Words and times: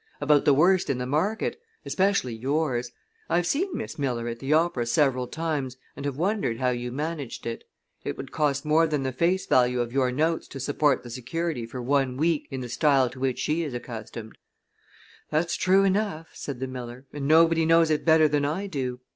About 0.19 0.45
the 0.45 0.53
worst 0.55 0.89
in 0.89 0.97
the 0.97 1.05
market. 1.05 1.61
Especially 1.85 2.33
yours. 2.35 2.91
I've 3.29 3.45
seen 3.45 3.69
Miss 3.77 3.99
Miller 3.99 4.27
at 4.27 4.39
the 4.39 4.51
opera 4.51 4.87
several 4.87 5.27
times 5.27 5.77
and 5.95 6.05
have 6.07 6.17
wondered 6.17 6.57
how 6.57 6.71
you 6.71 6.91
managed 6.91 7.45
it. 7.45 7.65
It 8.03 8.17
would 8.17 8.31
cost 8.31 8.65
more 8.65 8.87
than 8.87 9.03
the 9.03 9.11
face 9.11 9.45
value 9.45 9.79
of 9.79 9.93
your 9.93 10.11
notes 10.11 10.47
to 10.47 10.59
support 10.59 11.03
the 11.03 11.11
security 11.11 11.67
for 11.67 11.83
one 11.83 12.17
week 12.17 12.47
in 12.49 12.61
the 12.61 12.67
style 12.69 13.11
to 13.11 13.19
which 13.19 13.37
she 13.37 13.61
is 13.63 13.75
accustomed." 13.75 14.39
"That's 15.29 15.55
true 15.55 15.83
enough," 15.83 16.29
said 16.33 16.59
the 16.59 16.65
miller, 16.67 17.05
"and 17.13 17.27
nobody 17.27 17.63
knows 17.67 17.91
it 17.91 18.03
better 18.03 18.27
than 18.27 18.43
I 18.43 18.65
do. 18.65 19.01